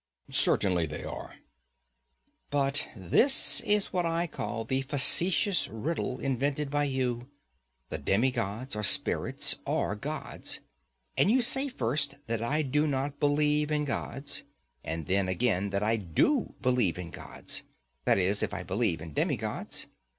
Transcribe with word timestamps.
Certainly 0.31 0.87
they 0.87 1.03
are. 1.03 1.35
But 2.49 2.87
this 2.95 3.59
is 3.61 3.93
what 3.93 4.03
I 4.03 4.25
call 4.25 4.65
the 4.65 4.81
facetious 4.81 5.67
riddle 5.67 6.17
invented 6.19 6.71
by 6.71 6.85
you: 6.85 7.29
the 7.89 7.99
demigods 7.99 8.75
or 8.75 8.81
spirits 8.81 9.59
are 9.67 9.93
gods, 9.93 10.59
and 11.15 11.29
you 11.29 11.43
say 11.43 11.67
first 11.67 12.15
that 12.25 12.41
I 12.41 12.63
do 12.63 12.87
not 12.87 13.19
believe 13.19 13.69
in 13.69 13.85
gods, 13.85 14.41
and 14.83 15.05
then 15.05 15.27
again 15.27 15.69
that 15.69 15.83
I 15.83 15.97
do 15.97 16.55
believe 16.63 16.97
in 16.97 17.11
gods; 17.11 17.61
that 18.05 18.17
is, 18.17 18.41
if 18.41 18.55
I 18.55 18.63
believe 18.63 19.01
in 19.01 19.13
demigods. 19.13 19.85